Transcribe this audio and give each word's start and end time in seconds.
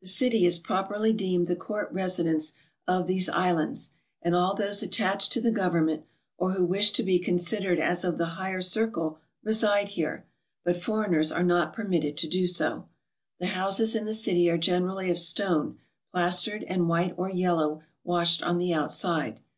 The 0.00 0.08
city 0.08 0.46
is 0.46 0.58
properly 0.58 1.12
deemed 1.12 1.46
the 1.46 1.54
court 1.54 1.92
residence 1.92 2.54
of 2.88 3.06
these 3.06 3.28
islands; 3.28 3.90
and 4.22 4.34
all 4.34 4.54
those 4.54 4.82
attached 4.82 5.32
to 5.32 5.40
the 5.42 5.50
government, 5.50 6.04
or 6.38 6.52
who 6.52 6.64
wish 6.64 6.92
to 6.92 7.02
be 7.02 7.18
considered 7.18 7.78
as 7.78 8.02
of 8.02 8.16
the 8.16 8.24
higher 8.40 8.62
circle, 8.62 9.18
reside 9.44 9.90
here; 9.90 10.24
but 10.64 10.78
foreigners 10.82 11.30
are 11.30 11.42
not 11.44 11.74
permitted 11.74 12.16
to 12.16 12.26
do 12.26 12.46
so. 12.46 12.88
The 13.38 13.48
houses 13.48 13.94
in 13.94 14.06
the 14.06 14.14
city 14.14 14.48
are 14.48 14.56
generally 14.56 15.10
of 15.10 15.18
stone, 15.18 15.76
plastered, 16.10 16.64
and 16.64 16.88
white 16.88 17.12
or 17.18 17.28
yel 17.28 17.56
low 17.56 17.82
washed 18.02 18.42
on 18.42 18.56
the 18.56 18.72
outside. 18.72 19.40